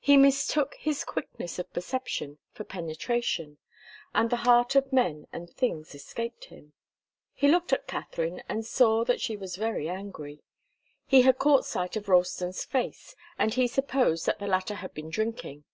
He 0.00 0.16
mistook 0.16 0.76
his 0.76 1.04
quickness 1.04 1.58
of 1.58 1.70
perception 1.74 2.38
for 2.52 2.64
penetration, 2.64 3.58
and 4.14 4.30
the 4.30 4.36
heart 4.48 4.74
of 4.74 4.94
men 4.94 5.26
and 5.30 5.50
things 5.50 5.94
escaped 5.94 6.46
him. 6.46 6.72
He 7.34 7.48
looked 7.48 7.74
at 7.74 7.86
Katharine 7.86 8.42
and 8.48 8.64
saw 8.64 9.04
that 9.04 9.20
she 9.20 9.36
was 9.36 9.56
very 9.56 9.86
angry. 9.86 10.40
He 11.04 11.20
had 11.20 11.36
caught 11.38 11.66
sight 11.66 11.96
of 11.96 12.08
Ralston's 12.08 12.64
face, 12.64 13.14
and 13.38 13.52
he 13.52 13.66
supposed 13.68 14.24
that 14.24 14.38
the 14.38 14.46
latter 14.46 14.76
had 14.76 14.94
been 14.94 15.10
drinking. 15.10 15.64